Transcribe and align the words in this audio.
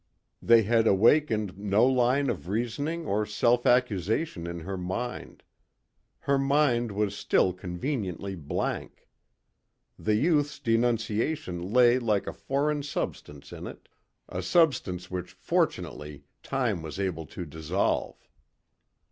They 0.41 0.63
had 0.63 0.87
awakened 0.87 1.59
no 1.59 1.85
line 1.85 2.27
of 2.31 2.47
reasoning 2.47 3.05
or 3.05 3.23
self 3.23 3.67
accusation 3.67 4.47
in 4.47 4.61
her 4.61 4.75
mind. 4.75 5.43
Her 6.21 6.39
mind 6.39 6.91
was 6.91 7.15
still 7.15 7.53
conveniently 7.53 8.33
blank. 8.33 9.07
The 9.99 10.15
youth's 10.15 10.57
denunciation 10.57 11.61
lay 11.71 11.99
like 11.99 12.25
a 12.25 12.33
foreign 12.33 12.81
substance 12.81 13.53
in 13.53 13.67
it, 13.67 13.89
a 14.27 14.41
substance 14.41 15.11
which 15.11 15.33
fortunately 15.33 16.23
time 16.41 16.81
was 16.81 16.99
able 16.99 17.27
to 17.27 17.45
dissolve. 17.45 18.27